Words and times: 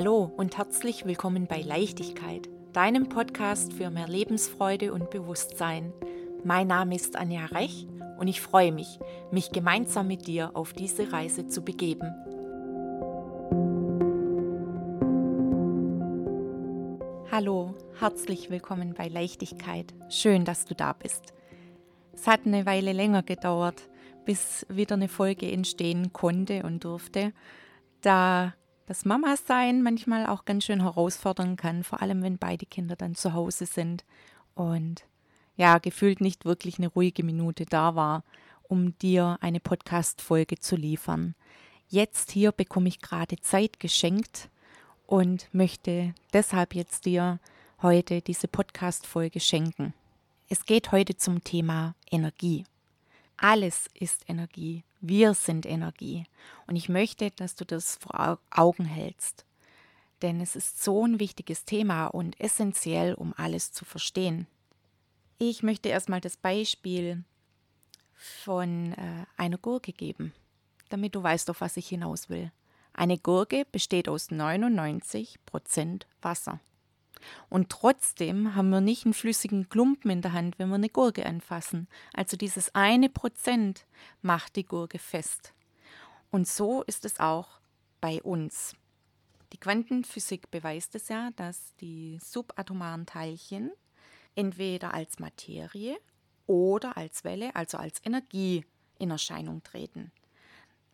Hallo 0.00 0.32
und 0.36 0.56
herzlich 0.56 1.06
willkommen 1.06 1.48
bei 1.48 1.60
Leichtigkeit, 1.60 2.48
deinem 2.72 3.08
Podcast 3.08 3.72
für 3.72 3.90
mehr 3.90 4.06
Lebensfreude 4.06 4.92
und 4.92 5.10
Bewusstsein. 5.10 5.92
Mein 6.44 6.68
Name 6.68 6.94
ist 6.94 7.16
Anja 7.16 7.46
Rech 7.46 7.88
und 8.16 8.28
ich 8.28 8.40
freue 8.40 8.70
mich, 8.70 9.00
mich 9.32 9.50
gemeinsam 9.50 10.06
mit 10.06 10.28
dir 10.28 10.52
auf 10.54 10.72
diese 10.72 11.12
Reise 11.12 11.48
zu 11.48 11.62
begeben. 11.62 12.14
Hallo, 17.32 17.74
herzlich 17.98 18.50
willkommen 18.50 18.94
bei 18.94 19.08
Leichtigkeit. 19.08 19.92
Schön, 20.10 20.44
dass 20.44 20.64
du 20.64 20.76
da 20.76 20.92
bist. 20.92 21.34
Es 22.12 22.28
hat 22.28 22.46
eine 22.46 22.66
Weile 22.66 22.92
länger 22.92 23.24
gedauert, 23.24 23.82
bis 24.24 24.64
wieder 24.68 24.94
eine 24.94 25.08
Folge 25.08 25.50
entstehen 25.50 26.12
konnte 26.12 26.62
und 26.62 26.84
durfte, 26.84 27.32
da 28.00 28.54
das 28.88 29.04
Mama-Sein 29.04 29.82
manchmal 29.82 30.26
auch 30.26 30.46
ganz 30.46 30.64
schön 30.64 30.80
herausfordern 30.80 31.56
kann, 31.56 31.84
vor 31.84 32.00
allem 32.00 32.22
wenn 32.22 32.38
beide 32.38 32.64
Kinder 32.64 32.96
dann 32.96 33.14
zu 33.14 33.34
Hause 33.34 33.66
sind 33.66 34.02
und 34.54 35.04
ja, 35.56 35.76
gefühlt 35.76 36.22
nicht 36.22 36.46
wirklich 36.46 36.78
eine 36.78 36.88
ruhige 36.88 37.22
Minute 37.22 37.66
da 37.66 37.94
war, 37.96 38.24
um 38.62 38.96
dir 38.98 39.36
eine 39.42 39.60
Podcast-Folge 39.60 40.58
zu 40.60 40.74
liefern. 40.74 41.34
Jetzt 41.88 42.30
hier 42.30 42.50
bekomme 42.50 42.88
ich 42.88 43.00
gerade 43.00 43.36
Zeit 43.36 43.78
geschenkt 43.78 44.48
und 45.06 45.52
möchte 45.52 46.14
deshalb 46.32 46.74
jetzt 46.74 47.04
dir 47.04 47.40
heute 47.82 48.22
diese 48.22 48.48
Podcast-Folge 48.48 49.40
schenken. 49.40 49.92
Es 50.48 50.64
geht 50.64 50.92
heute 50.92 51.14
zum 51.14 51.44
Thema 51.44 51.94
Energie. 52.10 52.64
Alles 53.38 53.88
ist 53.94 54.28
Energie. 54.28 54.84
Wir 55.00 55.32
sind 55.32 55.64
Energie. 55.64 56.24
Und 56.66 56.74
ich 56.74 56.88
möchte, 56.88 57.30
dass 57.30 57.54
du 57.54 57.64
das 57.64 57.96
vor 57.96 58.40
Augen 58.50 58.84
hältst. 58.84 59.46
Denn 60.22 60.40
es 60.40 60.56
ist 60.56 60.82
so 60.82 61.06
ein 61.06 61.20
wichtiges 61.20 61.64
Thema 61.64 62.08
und 62.08 62.38
essentiell, 62.40 63.14
um 63.14 63.32
alles 63.36 63.70
zu 63.70 63.84
verstehen. 63.84 64.48
Ich 65.38 65.62
möchte 65.62 65.88
erstmal 65.88 66.20
das 66.20 66.36
Beispiel 66.36 67.22
von 68.14 68.92
äh, 68.94 69.24
einer 69.36 69.58
Gurke 69.58 69.92
geben, 69.92 70.34
damit 70.88 71.14
du 71.14 71.22
weißt, 71.22 71.48
auf 71.50 71.60
was 71.60 71.76
ich 71.76 71.88
hinaus 71.88 72.28
will. 72.28 72.50
Eine 72.92 73.18
Gurke 73.18 73.64
besteht 73.70 74.08
aus 74.08 74.30
99% 74.30 76.02
Wasser. 76.20 76.58
Und 77.48 77.70
trotzdem 77.70 78.54
haben 78.54 78.70
wir 78.70 78.80
nicht 78.80 79.04
einen 79.04 79.14
flüssigen 79.14 79.68
Klumpen 79.68 80.10
in 80.10 80.22
der 80.22 80.32
Hand, 80.32 80.58
wenn 80.58 80.68
wir 80.68 80.76
eine 80.76 80.88
Gurke 80.88 81.26
anfassen. 81.26 81.88
Also 82.14 82.36
dieses 82.36 82.74
eine 82.74 83.08
Prozent 83.08 83.86
macht 84.22 84.56
die 84.56 84.64
Gurke 84.66 84.98
fest. 84.98 85.54
Und 86.30 86.46
so 86.46 86.82
ist 86.82 87.04
es 87.04 87.20
auch 87.20 87.60
bei 88.00 88.22
uns. 88.22 88.76
Die 89.52 89.58
Quantenphysik 89.58 90.50
beweist 90.50 90.94
es 90.94 91.08
ja, 91.08 91.30
dass 91.36 91.74
die 91.76 92.18
subatomaren 92.22 93.06
Teilchen 93.06 93.70
entweder 94.34 94.92
als 94.92 95.18
Materie 95.18 95.96
oder 96.46 96.96
als 96.96 97.24
Welle, 97.24 97.56
also 97.56 97.78
als 97.78 98.00
Energie 98.04 98.64
in 98.98 99.10
Erscheinung 99.10 99.62
treten. 99.62 100.12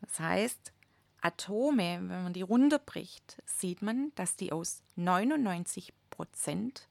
Das 0.00 0.20
heißt, 0.20 0.72
Atome, 1.20 2.00
wenn 2.02 2.22
man 2.22 2.32
die 2.32 2.42
runterbricht, 2.42 3.42
sieht 3.46 3.80
man, 3.80 4.12
dass 4.14 4.36
die 4.36 4.52
aus 4.52 4.82
99 4.96 5.94
Prozent 6.14 6.88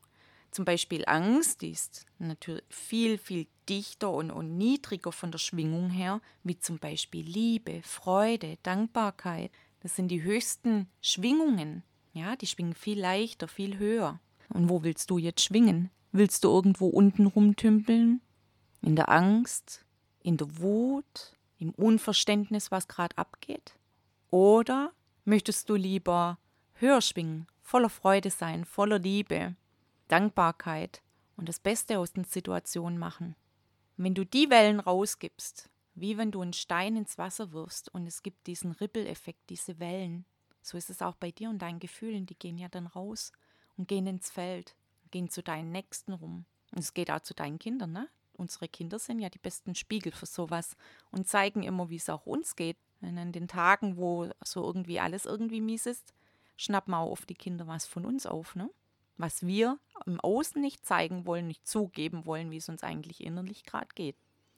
Zum 0.52 0.66
Beispiel 0.66 1.04
Angst 1.06 1.64
ist 1.64 2.06
natürlich 2.20 2.64
viel, 2.70 3.18
viel 3.18 3.48
dichter 3.68 4.12
und, 4.12 4.32
und 4.32 4.58
niedriger 4.58 5.12
von 5.12 5.32
der 5.32 5.40
Schwingung 5.40 5.90
her, 5.90 6.22
wie 6.44 6.60
zum 6.60 6.80
Beispiel 6.80 7.26
Liebe, 7.26 7.82
Freude, 7.84 8.58
Dankbarkeit. 8.64 9.52
Das 9.82 9.96
sind 9.96 10.08
die 10.10 10.24
höchsten 10.24 10.88
Schwingungen 11.02 11.84
ja, 12.16 12.38
die 12.38 12.48
schwingen 12.48 12.74
viel 12.74 13.00
leichter, 13.00 13.48
viel 13.48 13.78
höher. 13.78 14.20
Und 14.50 14.70
wo 14.70 14.84
willst 14.84 15.10
du 15.10 15.18
jetzt 15.18 15.44
schwingen? 15.44 15.92
Willst 16.14 16.46
du 16.46 16.48
irgendwo 16.50 16.88
unten 16.88 17.26
rumtümpeln? 17.26 18.22
In 18.82 18.96
der 18.96 19.10
Angst? 19.10 19.86
In 20.22 20.38
der 20.38 20.58
Wut? 20.60 21.36
Im 21.58 21.72
Unverständnis, 21.72 22.72
was 22.72 22.88
gerade 22.88 23.18
abgeht? 23.18 23.76
Oder 24.30 24.94
möchtest 25.26 25.70
du 25.70 25.76
lieber 25.76 26.38
höher 26.76 27.02
schwingen, 27.02 27.48
voller 27.62 27.90
Freude 27.90 28.30
sein, 28.30 28.66
voller 28.66 29.00
Liebe, 29.00 29.56
Dankbarkeit 30.08 31.02
und 31.36 31.50
das 31.50 31.60
Beste 31.60 32.00
aus 32.00 32.14
den 32.14 32.26
Situationen 32.26 32.98
machen? 32.98 33.36
wenn 33.98 34.14
du 34.14 34.26
die 34.26 34.50
Wellen 34.50 34.80
rausgibst, 34.80 35.70
wie 35.94 36.18
wenn 36.18 36.32
du 36.32 36.42
einen 36.42 36.54
Stein 36.54 36.98
ins 36.98 37.18
Wasser 37.18 37.52
wirfst 37.52 37.94
und 37.94 38.06
es 38.08 38.24
gibt 38.24 38.48
diesen 38.48 38.72
Rippeleffekt, 38.72 39.50
diese 39.50 39.80
Wellen, 39.80 40.26
so 40.62 40.78
ist 40.78 40.90
es 40.90 41.02
auch 41.02 41.16
bei 41.16 41.32
dir 41.32 41.50
und 41.50 41.62
deinen 41.62 41.80
Gefühlen. 41.80 42.26
Die 42.26 42.38
gehen 42.38 42.58
ja 42.58 42.68
dann 42.68 42.88
raus 42.88 43.32
und 43.78 43.88
gehen 43.88 44.08
ins 44.08 44.32
Feld, 44.32 44.76
gehen 45.12 45.30
zu 45.30 45.44
deinen 45.44 45.72
Nächsten 45.72 46.14
rum. 46.14 46.46
Und 46.72 46.80
es 46.80 46.94
geht 46.94 47.12
auch 47.12 47.22
zu 47.22 47.34
deinen 47.34 47.60
Kindern, 47.60 47.92
ne? 47.92 48.10
Unsere 48.34 48.68
Kinder 48.68 49.00
sind 49.00 49.20
ja 49.20 49.30
die 49.30 49.40
besten 49.40 49.76
Spiegel 49.76 50.12
für 50.12 50.26
sowas 50.26 50.76
und 51.10 51.26
zeigen 51.26 51.64
immer, 51.64 51.90
wie 51.90 51.96
es 51.96 52.10
auch 52.10 52.26
uns 52.26 52.58
geht. 52.58 52.76
Und 53.00 53.18
an 53.18 53.32
den 53.32 53.48
Tagen, 53.48 53.96
wo 53.96 54.30
so 54.44 54.62
irgendwie 54.66 55.00
alles 55.00 55.26
irgendwie 55.26 55.62
mies 55.62 55.86
ist, 55.86 56.14
schnappen 56.58 56.94
auch 56.94 57.12
oft 57.12 57.30
die 57.30 57.36
Kinder 57.36 57.68
was 57.68 57.86
von 57.86 58.06
uns 58.06 58.26
auf, 58.26 58.56
ne? 58.56 58.70
Was 59.18 59.46
wir 59.46 59.80
im 60.06 60.20
Außen 60.20 60.62
nicht 60.62 60.86
zeigen 60.86 61.26
wollen, 61.26 61.48
nicht 61.48 61.66
zugeben 61.66 62.26
wollen, 62.26 62.52
wie 62.52 62.58
es 62.58 62.68
uns 62.68 62.84
eigentlich 62.84 63.24
innerlich 63.24 63.64
gerade 63.64 63.88
geht. 63.96 64.18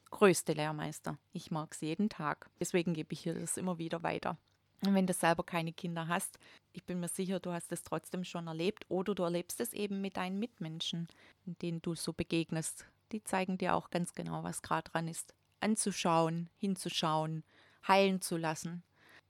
Größte 0.10 0.54
Lehrmeister. 0.54 1.18
Ich 1.34 1.52
mag 1.52 1.74
es 1.74 1.82
jeden 1.82 2.10
Tag. 2.10 2.50
Deswegen 2.60 2.94
gebe 2.94 3.14
ich 3.14 3.20
hier 3.22 3.36
das 3.36 3.58
immer 3.58 3.78
wieder 3.78 4.02
weiter. 4.02 4.38
Und 4.86 4.94
wenn 4.94 5.08
du 5.08 5.14
selber 5.14 5.44
keine 5.44 5.74
Kinder 5.74 6.08
hast, 6.08 6.40
ich 6.72 6.84
bin 6.84 7.00
mir 7.00 7.08
sicher, 7.08 7.40
du 7.40 7.52
hast 7.52 7.72
es 7.72 7.84
trotzdem 7.84 8.24
schon 8.24 8.48
erlebt 8.48 8.86
oder 8.90 9.16
du 9.16 9.24
erlebst 9.24 9.60
es 9.60 9.74
eben 9.74 10.02
mit 10.02 10.18
deinen 10.18 10.40
Mitmenschen, 10.40 11.08
denen 11.46 11.82
du 11.82 11.96
so 11.96 12.14
begegnest. 12.14 12.86
Die 13.12 13.24
zeigen 13.24 13.58
dir 13.58 13.76
auch 13.76 13.90
ganz 13.90 14.14
genau, 14.14 14.44
was 14.44 14.62
gerade 14.62 14.90
dran 14.92 15.08
ist. 15.08 15.34
Anzuschauen, 15.60 16.50
hinzuschauen, 16.58 17.44
heilen 17.88 18.22
zu 18.22 18.38
lassen. 18.38 18.84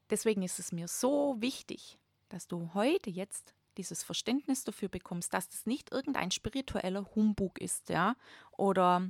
Deswegen 0.09 0.41
ist 0.41 0.59
es 0.59 0.71
mir 0.71 0.87
so 0.87 1.35
wichtig, 1.39 1.97
dass 2.29 2.47
du 2.47 2.73
heute 2.73 3.09
jetzt 3.09 3.53
dieses 3.77 4.03
Verständnis 4.03 4.63
dafür 4.63 4.89
bekommst, 4.89 5.33
dass 5.33 5.49
das 5.49 5.65
nicht 5.65 5.91
irgendein 5.91 6.31
spiritueller 6.31 7.07
Humbug 7.15 7.59
ist, 7.59 7.89
ja, 7.89 8.15
oder 8.51 9.09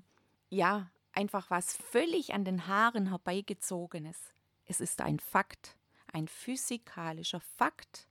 ja, 0.50 0.90
einfach 1.14 1.50
was 1.50 1.76
völlig 1.76 2.34
an 2.34 2.46
den 2.46 2.68
Haaren 2.68 3.10
herbeigezogenes. 3.10 4.34
Es 4.66 4.82
ist 4.82 5.02
ein 5.02 5.20
Fakt 5.20 5.78
ein 6.14 6.28
physikalischer 6.28 7.40
Fakt, 7.40 8.08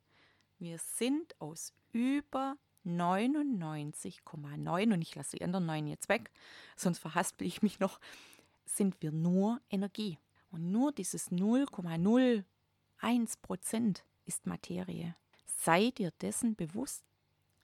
Wir 0.59 0.79
sind 0.79 1.39
aus 1.39 1.75
über 1.93 2.57
99,9 2.87 4.95
und 4.95 5.03
ich 5.03 5.15
lasse 5.15 5.37
die 5.37 5.45
anderen 5.45 5.67
9 5.67 5.87
jetzt 5.87 6.09
weg, 6.09 6.31
sonst 6.77 6.99
verhaspel 6.99 7.47
ich 7.47 7.61
mich 7.61 7.79
noch, 7.79 8.01
sind 8.65 9.03
wir 9.03 9.13
nur 9.13 9.61
Energie. 9.69 10.19
Und 10.51 10.73
nur 10.73 10.93
dieses 10.93 11.31
0,01 11.31 12.45
Prozent 13.43 14.03
ist 14.27 14.47
Materie. 14.47 15.15
Sei 15.47 15.91
dir 15.91 16.11
dessen 16.21 16.55
bewusst. 16.55 17.05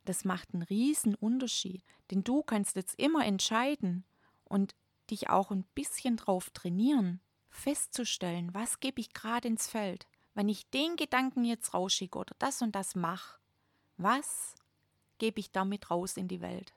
Das 0.05 0.25
macht 0.25 0.53
einen 0.53 0.62
riesen 0.62 1.14
Unterschied, 1.14 1.85
denn 2.11 2.25
du 2.25 2.43
kannst 2.43 2.76
jetzt 2.76 2.99
immer 2.99 3.25
entscheiden 3.25 4.05
und 4.44 4.75
dich 5.11 5.31
auch 5.31 5.50
ein 5.50 5.64
bisschen 5.75 6.17
drauf 6.17 6.50
trainieren, 6.50 7.20
festzustellen, 7.50 8.53
was 8.55 8.81
gebe 8.81 9.00
ich 9.00 9.12
gerade 9.12 9.47
ins 9.47 9.69
Feld. 9.69 10.06
Wenn 10.35 10.49
ich 10.49 10.69
den 10.70 10.97
Gedanken 10.97 11.44
jetzt 11.44 11.75
rausschicke 11.75 12.19
oder 12.19 12.35
das 12.38 12.62
und 12.62 12.75
das 12.75 12.94
mache, 12.94 13.38
was 13.97 14.55
gebe 15.19 15.38
ich 15.38 15.53
damit 15.53 15.91
raus 15.91 16.17
in 16.17 16.26
die 16.26 16.41
Welt? 16.41 16.75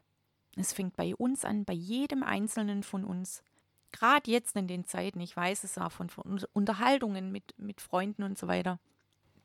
Es 0.55 0.73
fängt 0.73 0.95
bei 0.95 1.15
uns 1.15 1.45
an, 1.45 1.65
bei 1.65 1.73
jedem 1.73 2.23
Einzelnen 2.23 2.83
von 2.83 3.03
uns. 3.03 3.43
Gerade 3.91 4.29
jetzt 4.29 4.55
in 4.55 4.67
den 4.67 4.85
Zeiten, 4.85 5.19
ich 5.21 5.35
weiß 5.35 5.63
es 5.63 5.77
auch 5.77 5.91
von, 5.91 6.09
von 6.09 6.45
Unterhaltungen 6.53 7.31
mit, 7.31 7.57
mit 7.57 7.81
Freunden 7.81 8.23
und 8.23 8.37
so 8.37 8.47
weiter, 8.47 8.79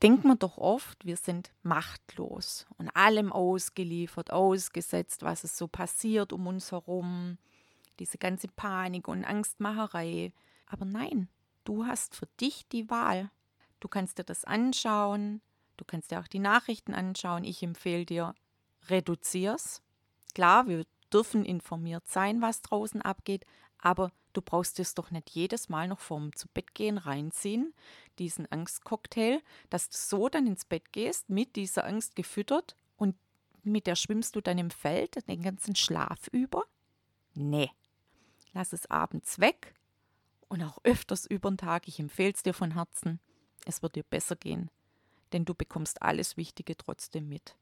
denkt 0.02 0.24
man 0.24 0.38
doch 0.38 0.58
oft, 0.58 1.04
wir 1.04 1.16
sind 1.16 1.52
machtlos 1.62 2.66
und 2.78 2.88
allem 2.90 3.32
ausgeliefert, 3.32 4.32
ausgesetzt, 4.32 5.22
was 5.22 5.44
es 5.44 5.56
so 5.56 5.68
passiert 5.68 6.32
um 6.32 6.46
uns 6.46 6.72
herum, 6.72 7.38
diese 7.98 8.18
ganze 8.18 8.48
Panik 8.48 9.08
und 9.08 9.24
Angstmacherei. 9.24 10.32
Aber 10.66 10.84
nein, 10.84 11.28
du 11.64 11.86
hast 11.86 12.16
für 12.16 12.26
dich 12.40 12.66
die 12.68 12.88
Wahl. 12.88 13.30
Du 13.80 13.88
kannst 13.88 14.18
dir 14.18 14.24
das 14.24 14.44
anschauen, 14.44 15.40
du 15.76 15.84
kannst 15.84 16.10
dir 16.10 16.20
auch 16.20 16.28
die 16.28 16.38
Nachrichten 16.38 16.94
anschauen. 16.94 17.44
Ich 17.44 17.62
empfehle 17.62 18.06
dir, 18.06 18.34
reduzier's. 18.88 19.82
Klar, 20.34 20.66
wir 20.68 20.84
dürfen 21.12 21.44
informiert 21.44 22.06
sein, 22.06 22.40
was 22.40 22.62
draußen 22.62 23.02
abgeht, 23.02 23.44
aber 23.78 24.12
du 24.32 24.42
brauchst 24.42 24.78
es 24.80 24.94
doch 24.94 25.10
nicht 25.10 25.30
jedes 25.30 25.68
Mal 25.68 25.88
noch 25.88 26.00
vorm 26.00 26.34
zu 26.34 26.48
Bett 26.48 26.74
gehen 26.74 26.98
reinziehen, 26.98 27.74
diesen 28.18 28.50
Angstcocktail, 28.50 29.42
dass 29.68 29.88
du 29.88 29.96
so 29.96 30.28
dann 30.28 30.46
ins 30.46 30.64
Bett 30.64 30.92
gehst, 30.92 31.30
mit 31.30 31.56
dieser 31.56 31.84
Angst 31.84 32.16
gefüttert 32.16 32.76
und 32.96 33.16
mit 33.62 33.86
der 33.86 33.96
schwimmst 33.96 34.36
du 34.36 34.40
dann 34.40 34.58
im 34.58 34.70
Feld 34.70 35.26
den 35.28 35.42
ganzen 35.42 35.76
Schlaf 35.76 36.28
über? 36.32 36.64
Nee. 37.34 37.70
Lass 38.52 38.72
es 38.72 38.90
abends 38.90 39.38
weg 39.38 39.74
und 40.48 40.62
auch 40.62 40.78
öfters 40.82 41.26
über 41.26 41.50
den 41.50 41.58
Tag. 41.58 41.86
Ich 41.86 42.00
empfehle 42.00 42.32
es 42.32 42.42
dir 42.42 42.54
von 42.54 42.74
Herzen. 42.74 43.20
Es 43.64 43.82
wird 43.82 43.94
dir 43.94 44.02
besser 44.02 44.36
gehen, 44.36 44.70
denn 45.32 45.44
du 45.44 45.54
bekommst 45.54 46.02
alles 46.02 46.36
Wichtige 46.36 46.76
trotzdem 46.76 47.28
mit. 47.28 47.54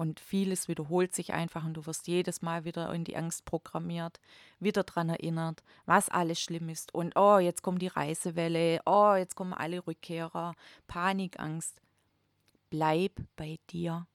Und 0.00 0.18
vieles 0.18 0.66
wiederholt 0.66 1.14
sich 1.14 1.34
einfach 1.34 1.62
und 1.62 1.74
du 1.74 1.84
wirst 1.84 2.06
jedes 2.06 2.40
Mal 2.40 2.64
wieder 2.64 2.90
in 2.94 3.04
die 3.04 3.16
Angst 3.16 3.44
programmiert, 3.44 4.18
wieder 4.58 4.82
daran 4.82 5.10
erinnert, 5.10 5.62
was 5.84 6.08
alles 6.08 6.40
schlimm 6.40 6.70
ist. 6.70 6.94
Und 6.94 7.16
oh, 7.16 7.36
jetzt 7.36 7.60
kommt 7.60 7.82
die 7.82 7.88
Reisewelle, 7.88 8.80
oh, 8.86 9.12
jetzt 9.12 9.34
kommen 9.34 9.52
alle 9.52 9.86
Rückkehrer, 9.86 10.54
Panik, 10.86 11.38
Angst. 11.38 11.82
Bleib 12.70 13.12
bei 13.36 13.58
dir 13.68 14.06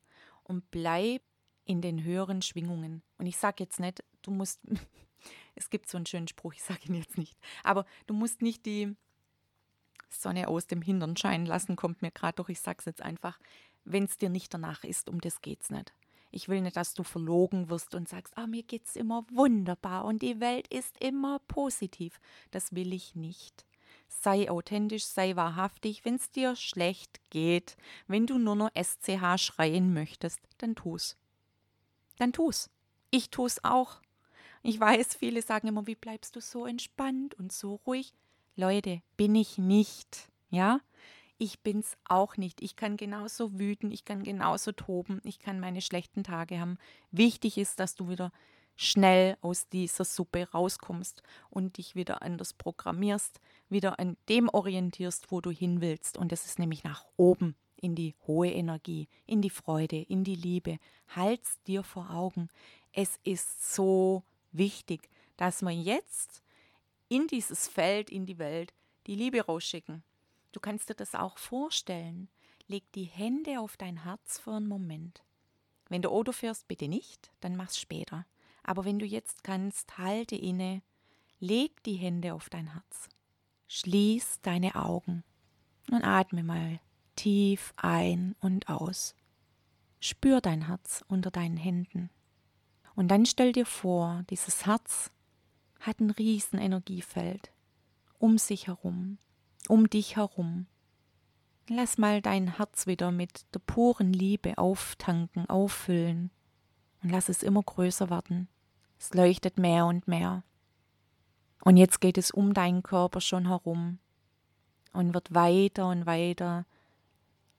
und 0.42 0.72
bleib 0.72 1.22
in 1.66 1.82
den 1.82 2.04
höheren 2.04 2.42
Schwingungen. 2.42 3.04
Und 3.20 3.28
ich 3.28 3.38
sage 3.38 3.64
jetzt 3.64 3.80
nicht, 3.80 4.04
du 4.24 4.32
musst, 4.32 4.62
es 5.54 5.70
gibt 5.70 5.88
so 5.88 5.98
einen 5.98 6.08
schönen 6.08 6.28
Spruch, 6.28 6.54
ich 6.54 6.64
sage 6.64 6.80
ihn 6.88 6.96
jetzt 6.96 7.20
nicht, 7.20 7.38
aber 7.64 7.86
du 8.08 8.16
musst 8.16 8.42
nicht 8.42 8.66
die 8.66 8.96
Sonne 10.10 10.48
aus 10.48 10.66
dem 10.66 10.82
Hintern 10.82 11.16
scheinen 11.16 11.46
lassen, 11.46 11.76
kommt 11.76 12.02
mir 12.02 12.10
gerade 12.10 12.38
durch, 12.38 12.50
ich 12.50 12.60
sage 12.60 12.78
es 12.80 12.86
jetzt 12.86 13.04
einfach 13.04 13.38
wenn 13.86 14.06
es 14.06 14.18
dir 14.18 14.30
nicht 14.30 14.54
danach 14.54 14.84
ist, 14.84 15.10
um 15.10 15.22
das 15.22 15.42
geht's 15.42 15.70
nicht. 15.70 15.94
Ich 16.32 16.50
will 16.50 16.60
nicht, 16.62 16.76
dass 16.76 16.94
du 16.94 17.04
verlogen 17.04 17.70
wirst 17.70 17.96
und 17.96 18.10
sagst, 18.10 18.38
ah, 18.38 18.46
mir 18.46 18.64
geht's 18.64 18.98
immer 18.98 19.26
wunderbar 19.32 20.04
und 20.04 20.22
die 20.22 20.42
Welt 20.42 20.68
ist 20.68 21.02
immer 21.02 21.40
positiv. 21.48 22.20
Das 22.52 22.76
will 22.76 22.92
ich 22.92 23.16
nicht. 23.16 23.66
Sei 24.10 24.50
authentisch, 24.50 25.06
sei 25.06 25.36
wahrhaftig. 25.36 26.04
Wenn 26.04 26.16
es 26.16 26.32
dir 26.32 26.56
schlecht 26.56 27.22
geht, 27.30 27.78
wenn 28.08 28.28
du 28.28 28.38
nur 28.38 28.56
noch 28.56 28.72
SCH 28.76 29.38
schreien 29.38 29.94
möchtest, 29.94 30.42
dann 30.58 30.76
tu's. 30.76 31.16
Dann 32.18 32.34
tu's. 32.34 32.70
Ich 33.12 33.30
tu's 33.30 33.64
auch. 33.64 34.02
Ich 34.62 34.80
weiß, 34.80 35.16
viele 35.16 35.42
sagen 35.42 35.68
immer, 35.68 35.88
wie 35.88 35.96
bleibst 35.96 36.36
du 36.36 36.42
so 36.42 36.66
entspannt 36.66 37.36
und 37.36 37.54
so 37.54 37.76
ruhig? 37.88 38.14
Leute, 38.56 39.02
bin 39.16 39.36
ich 39.36 39.58
nicht. 39.58 40.30
Ja? 40.50 40.82
Ich 41.38 41.60
bin's 41.60 41.98
auch 42.06 42.38
nicht. 42.38 42.62
Ich 42.62 42.76
kann 42.76 42.96
genauso 42.96 43.60
wüten, 43.60 43.92
ich 43.92 44.06
kann 44.06 44.24
genauso 44.24 44.72
toben, 44.72 45.20
ich 45.24 45.40
kann 45.40 45.60
meine 45.60 45.82
schlechten 45.82 46.24
Tage 46.24 46.60
haben. 46.60 46.78
Wichtig 47.12 47.58
ist, 47.58 47.80
dass 47.80 47.96
du 47.96 48.08
wieder 48.10 48.32
schnell 48.78 49.38
aus 49.42 49.68
dieser 49.70 50.06
Suppe 50.06 50.50
rauskommst 50.50 51.24
und 51.50 51.78
dich 51.78 51.96
wieder 51.96 52.22
anders 52.22 52.54
programmierst, 52.54 53.40
wieder 53.70 54.00
an 54.00 54.18
dem 54.30 54.50
orientierst, 54.50 55.32
wo 55.32 55.42
du 55.42 55.52
hin 55.52 55.82
willst. 55.82 56.18
Und 56.18 56.32
das 56.32 56.46
ist 56.46 56.60
nämlich 56.60 56.84
nach 56.84 57.06
oben, 57.18 57.56
in 57.76 57.96
die 57.96 58.16
hohe 58.28 58.52
Energie, 58.52 59.08
in 59.26 59.42
die 59.42 59.50
Freude, 59.50 59.98
in 59.98 60.24
die 60.24 60.36
Liebe. 60.36 60.78
Halt's 61.10 61.62
dir 61.64 61.84
vor 61.84 62.10
Augen. 62.10 62.50
Es 62.94 63.20
ist 63.24 63.74
so 63.74 64.24
wichtig, 64.52 65.10
dass 65.38 65.62
wir 65.62 65.72
jetzt 65.72 66.42
in 67.10 67.28
dieses 67.28 67.68
Feld, 67.68 68.10
in 68.10 68.26
die 68.26 68.40
Welt, 68.40 68.74
die 69.08 69.16
Liebe 69.16 69.42
rausschicken. 69.42 70.04
Du 70.56 70.62
kannst 70.62 70.88
dir 70.88 70.96
das 70.96 71.16
auch 71.16 71.38
vorstellen. 71.38 72.30
Leg 72.68 72.90
die 72.94 73.04
Hände 73.04 73.60
auf 73.60 73.75
dein 73.75 74.06
Herz 74.06 74.40
für 74.40 74.54
einen 74.54 74.69
Moment. 74.69 75.22
Wenn 75.90 76.02
du 76.02 76.10
Auto 76.10 76.31
fährst, 76.31 76.69
bitte 76.69 76.88
nicht, 76.88 77.30
dann 77.42 77.57
mach's 77.57 77.78
später. 77.78 78.25
Aber 78.63 78.86
wenn 78.86 78.98
du 78.98 79.06
jetzt 79.06 79.44
kannst, 79.44 79.98
halte 79.98 80.38
inne, 80.38 80.81
leg 81.42 81.84
die 81.84 81.96
Hände 81.96 82.34
auf 82.34 82.50
dein 82.50 82.72
Herz. 82.72 83.10
Schließ 83.68 84.40
deine 84.44 84.75
Augen 84.75 85.25
und 85.92 86.06
atme 86.06 86.42
mal 86.42 86.80
tief 87.18 87.74
ein 87.75 88.34
und 88.40 88.69
aus. 88.69 89.13
Spür 90.00 90.40
dein 90.40 90.68
Herz 90.68 91.04
unter 91.10 91.31
deinen 91.31 91.58
Händen. 91.58 92.10
Und 92.96 93.10
dann 93.10 93.25
stell 93.25 93.51
dir 93.51 93.66
vor, 93.66 94.24
dieses 94.30 94.66
Herz 94.66 95.12
hat 95.81 96.00
ein 96.00 96.12
riesen 96.12 96.60
Energiefeld 96.60 97.51
um 98.19 98.38
sich 98.38 98.68
herum 98.68 99.18
um 99.69 99.89
dich 99.89 100.15
herum. 100.15 100.67
Lass 101.67 101.98
mal 101.98 102.22
dein 102.22 102.57
Herz 102.57 102.86
wieder 102.86 103.12
mit 103.12 103.45
der 103.53 103.60
puren 103.60 104.13
Liebe 104.13 104.57
auftanken, 104.57 105.50
auffüllen 105.50 106.29
und 107.01 107.10
lass 107.10 107.29
es 107.29 107.43
immer 107.43 107.63
größer 107.63 108.10
werden. 108.10 108.48
Es 109.00 109.13
leuchtet 109.13 109.57
mehr 109.57 109.86
und 109.86 110.07
mehr. 110.07 110.43
Und 111.63 111.77
jetzt 111.77 112.01
geht 112.01 112.17
es 112.17 112.31
um 112.31 112.53
deinen 112.53 112.84
Körper 112.84 113.22
schon 113.22 113.48
herum 113.48 113.98
und 114.93 115.13
wird 115.13 115.34
weiter 115.34 115.89
und 115.89 116.05
weiter. 116.05 116.65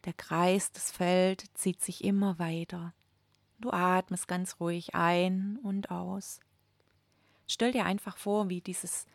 Der 0.04 0.12
Kreis, 0.12 0.70
das 0.70 0.92
Feld 0.92 1.44
zieht 1.54 1.82
sich 1.82 2.04
immer 2.04 2.38
weiter. 2.38 2.94
Du 3.58 3.70
atmest 3.70 4.28
ganz 4.28 4.60
ruhig 4.60 4.94
ein 4.94 5.58
und 5.62 5.90
aus. 5.90 6.40
Stell 7.48 7.72
dir 7.72 7.84
einfach 7.84 8.16
vor, 8.16 8.48
wie 8.48 8.60
dieses 8.60 9.06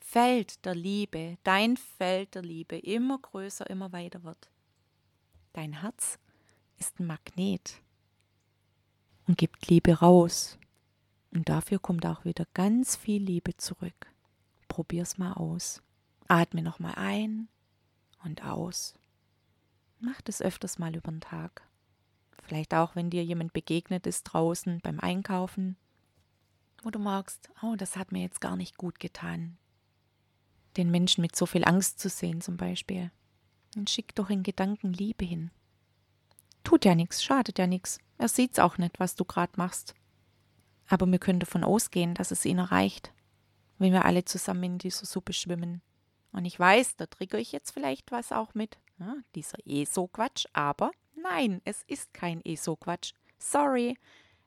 Feld 0.00 0.64
der 0.64 0.74
Liebe, 0.74 1.38
dein 1.44 1.76
Feld 1.76 2.34
der 2.34 2.42
Liebe 2.42 2.78
immer 2.78 3.18
größer, 3.18 3.68
immer 3.68 3.92
weiter 3.92 4.24
wird. 4.24 4.48
Dein 5.52 5.80
Herz 5.80 6.18
ist 6.78 6.98
ein 6.98 7.06
Magnet 7.06 7.82
und 9.26 9.36
gibt 9.36 9.68
Liebe 9.68 9.92
raus. 9.98 10.58
Und 11.30 11.48
dafür 11.48 11.78
kommt 11.78 12.06
auch 12.06 12.24
wieder 12.24 12.46
ganz 12.54 12.96
viel 12.96 13.22
Liebe 13.22 13.56
zurück. 13.58 14.12
Probier's 14.66 15.18
mal 15.18 15.34
aus. 15.34 15.82
Atme 16.26 16.62
nochmal 16.62 16.94
ein 16.96 17.48
und 18.24 18.44
aus. 18.44 18.94
Mach 20.00 20.20
das 20.22 20.40
öfters 20.40 20.78
mal 20.78 20.96
über 20.96 21.10
den 21.10 21.20
Tag. 21.20 21.62
Vielleicht 22.42 22.72
auch, 22.72 22.96
wenn 22.96 23.10
dir 23.10 23.24
jemand 23.24 23.52
begegnet 23.52 24.06
ist 24.06 24.24
draußen 24.24 24.80
beim 24.80 25.00
Einkaufen, 25.00 25.76
wo 26.82 26.90
du 26.90 26.98
magst, 26.98 27.50
oh, 27.62 27.74
das 27.76 27.96
hat 27.96 28.12
mir 28.12 28.22
jetzt 28.22 28.40
gar 28.40 28.56
nicht 28.56 28.78
gut 28.78 29.00
getan 29.00 29.58
den 30.78 30.90
Menschen 30.90 31.22
mit 31.22 31.36
so 31.36 31.46
viel 31.46 31.64
Angst 31.64 31.98
zu 32.00 32.08
sehen 32.08 32.40
zum 32.40 32.56
Beispiel. 32.56 33.10
Dann 33.74 33.86
schick 33.86 34.14
doch 34.14 34.30
in 34.30 34.42
Gedanken 34.42 34.92
Liebe 34.92 35.24
hin. 35.24 35.50
Tut 36.64 36.84
ja 36.84 36.94
nichts, 36.94 37.22
schadet 37.22 37.58
ja 37.58 37.66
nichts. 37.66 37.98
Er 38.16 38.28
sieht's 38.28 38.58
auch 38.58 38.78
nicht, 38.78 38.98
was 38.98 39.14
du 39.14 39.24
gerade 39.24 39.52
machst. 39.56 39.94
Aber 40.88 41.06
wir 41.06 41.18
können 41.18 41.40
davon 41.40 41.64
ausgehen, 41.64 42.14
dass 42.14 42.30
es 42.30 42.44
ihn 42.44 42.58
erreicht, 42.58 43.12
wenn 43.78 43.92
wir 43.92 44.04
alle 44.04 44.24
zusammen 44.24 44.64
in 44.64 44.78
dieser 44.78 45.06
Suppe 45.06 45.32
schwimmen. 45.32 45.82
Und 46.32 46.44
ich 46.44 46.58
weiß, 46.58 46.96
da 46.96 47.06
trigger 47.06 47.38
ich 47.38 47.52
jetzt 47.52 47.70
vielleicht 47.70 48.10
was 48.10 48.32
auch 48.32 48.54
mit. 48.54 48.78
Ja, 48.98 49.16
dieser 49.34 49.58
ESO-Quatsch, 49.64 50.46
aber 50.52 50.90
nein, 51.14 51.60
es 51.64 51.84
ist 51.86 52.12
kein 52.12 52.44
ESO-Quatsch. 52.44 53.12
Sorry, 53.38 53.96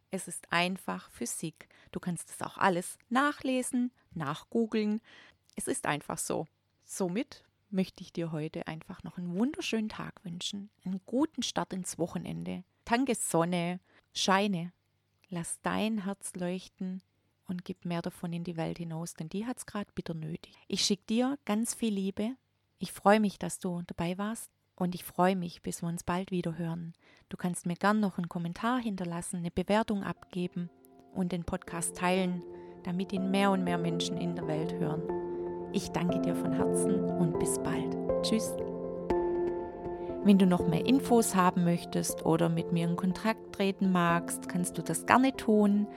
es 0.10 0.28
ist 0.28 0.52
einfach 0.52 1.10
Physik. 1.12 1.70
Du 1.92 2.00
kannst 2.00 2.30
es 2.30 2.42
auch 2.42 2.58
alles 2.58 2.98
nachlesen, 3.10 3.92
nachgoogeln. 4.14 5.00
Es 5.56 5.68
ist 5.68 5.86
einfach 5.86 6.18
so. 6.18 6.48
Somit 6.84 7.44
möchte 7.70 8.04
ich 8.04 8.14
dir 8.14 8.32
heute 8.32 8.68
einfach 8.68 9.04
noch 9.04 9.18
einen 9.18 9.34
wunderschönen 9.36 9.90
Tag 9.90 10.24
wünschen, 10.24 10.70
einen 10.86 11.02
guten 11.06 11.44
Start 11.44 11.74
ins 11.74 11.98
Wochenende. 11.98 12.64
Tanke 12.86 13.16
Sonne, 13.16 13.80
scheine, 14.14 14.74
lass 15.30 15.60
dein 15.62 16.04
Herz 16.04 16.34
leuchten 16.36 17.02
und 17.48 17.66
gib 17.66 17.86
mehr 17.86 18.02
davon 18.02 18.34
in 18.34 18.44
die 18.44 18.58
Welt 18.58 18.78
hinaus, 18.78 19.14
denn 19.14 19.30
die 19.30 19.46
hat 19.46 19.58
es 19.58 19.66
gerade 19.66 19.92
bitter 19.96 20.14
nötig. 20.14 20.54
Ich 20.68 20.84
schicke 20.86 21.06
dir 21.06 21.40
ganz 21.46 21.74
viel 21.74 21.94
Liebe. 21.94 22.36
Ich 22.80 22.92
freue 22.92 23.20
mich, 23.20 23.40
dass 23.40 23.60
du 23.60 23.82
dabei 23.88 24.18
warst 24.18 24.50
und 24.76 24.96
ich 24.96 25.04
freue 25.04 25.36
mich, 25.36 25.62
bis 25.62 25.82
wir 25.82 25.90
uns 25.90 26.04
bald 26.04 26.32
wieder 26.32 26.58
hören. 26.58 26.94
Du 27.30 27.38
kannst 27.38 27.66
mir 27.66 27.76
gern 27.76 28.00
noch 28.00 28.18
einen 28.18 28.30
Kommentar 28.30 28.80
hinterlassen, 28.80 29.38
eine 29.38 29.52
Bewertung 29.52 30.04
abgeben 30.04 30.70
und 31.14 31.32
den 31.32 31.44
Podcast 31.44 31.96
teilen, 31.96 32.42
damit 32.84 33.14
ihn 33.14 33.32
mehr 33.32 33.52
und 33.52 33.64
mehr 33.64 33.78
Menschen 33.78 34.18
in 34.18 34.36
der 34.36 34.48
Welt 34.48 34.74
hören. 34.74 35.31
Ich 35.74 35.90
danke 35.92 36.20
dir 36.20 36.36
von 36.36 36.52
Herzen 36.52 37.06
und 37.06 37.40
bis 37.40 37.58
bald. 37.60 37.96
Tschüss. 38.24 38.54
Wenn 40.24 40.38
du 40.38 40.46
noch 40.46 40.68
mehr 40.68 40.86
Infos 40.86 41.34
haben 41.34 41.64
möchtest 41.64 42.24
oder 42.26 42.50
mit 42.50 42.72
mir 42.72 42.88
in 42.88 42.96
Kontakt 42.96 43.54
treten 43.54 43.92
magst, 43.92 44.48
kannst 44.48 44.78
du 44.78 44.84
das 44.84 45.08
gerne 45.08 45.36
tun. 45.36 45.88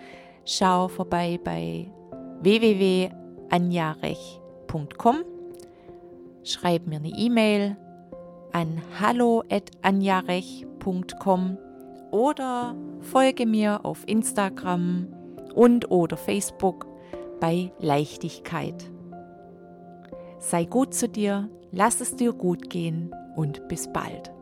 Schau 0.46 0.88
vorbei 0.88 1.38
bei 1.42 1.90
www.anjarech.com. 2.40 5.16
Schreib 6.42 6.86
mir 6.86 6.96
eine 6.96 7.08
E-Mail 7.08 7.76
an 8.52 8.80
hallo@anjarech.com 9.00 11.58
oder 12.10 12.74
folge 13.00 13.46
mir 13.46 13.84
auf 13.84 14.02
Instagram 14.06 15.08
und 15.54 15.90
oder 15.90 16.16
Facebook 16.16 16.86
bei 17.40 17.70
Leichtigkeit. 17.78 18.93
Sei 20.46 20.66
gut 20.66 20.92
zu 20.92 21.08
dir, 21.08 21.48
lass 21.72 22.02
es 22.02 22.16
dir 22.16 22.34
gut 22.34 22.68
gehen 22.68 23.14
und 23.34 23.66
bis 23.66 23.90
bald. 23.90 24.33